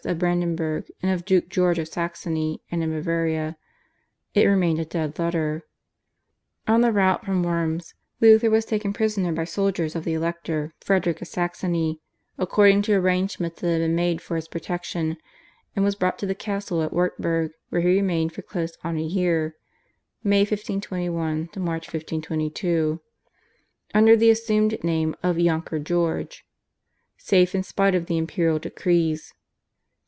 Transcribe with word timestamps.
of 0.03 0.17
Brandenburg 0.17 0.89
and 1.03 1.11
of 1.11 1.25
Duke 1.25 1.47
George 1.47 1.77
of 1.77 1.87
Saxony, 1.87 2.63
and 2.71 2.81
in 2.81 2.89
Bavaria, 2.89 3.55
it 4.33 4.47
remained 4.47 4.79
a 4.79 4.83
dead 4.85 5.19
letter. 5.19 5.61
On 6.67 6.81
the 6.81 6.91
route 6.91 7.23
from 7.23 7.43
Worms 7.43 7.93
Luther 8.19 8.49
was 8.49 8.65
taken 8.65 8.93
prisoner 8.93 9.31
by 9.31 9.43
soldiers 9.43 9.95
of 9.95 10.03
the 10.03 10.15
Elector, 10.15 10.73
Frederick 10.81 11.21
of 11.21 11.27
Saxony, 11.27 12.01
according 12.39 12.81
to 12.81 12.93
arrangements 12.95 13.61
that 13.61 13.69
had 13.73 13.81
been 13.81 13.95
made 13.95 14.21
for 14.21 14.35
his 14.37 14.47
protection, 14.47 15.17
and 15.75 15.85
was 15.85 15.93
brought 15.93 16.17
to 16.17 16.25
the 16.25 16.33
castle 16.33 16.81
at 16.81 16.91
Wartburg 16.91 17.51
where 17.69 17.81
he 17.81 17.89
remained 17.89 18.33
for 18.33 18.41
close 18.41 18.75
on 18.83 18.97
a 18.97 19.03
year 19.03 19.55
(May 20.23 20.39
1521 20.41 21.49
March 21.57 21.85
1522) 21.93 22.99
under 23.93 24.17
the 24.17 24.31
assumed 24.31 24.83
name 24.83 25.13
of 25.21 25.37
Yonker 25.37 25.77
George, 25.77 26.43
safe 27.17 27.53
in 27.53 27.61
spite 27.61 27.93
of 27.93 28.07
the 28.07 28.17
imperial 28.17 28.57
decrees. 28.57 29.35